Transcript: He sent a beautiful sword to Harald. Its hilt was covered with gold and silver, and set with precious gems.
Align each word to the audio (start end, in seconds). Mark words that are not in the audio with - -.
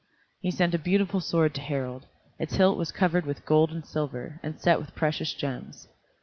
He 0.41 0.49
sent 0.49 0.73
a 0.73 0.79
beautiful 0.79 1.19
sword 1.19 1.53
to 1.53 1.61
Harald. 1.61 2.07
Its 2.39 2.55
hilt 2.55 2.75
was 2.75 2.91
covered 2.91 3.23
with 3.27 3.45
gold 3.45 3.69
and 3.69 3.85
silver, 3.85 4.39
and 4.41 4.59
set 4.59 4.79
with 4.79 4.95
precious 4.95 5.31
gems. 5.35 5.89